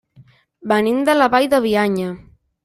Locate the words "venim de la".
0.71-1.27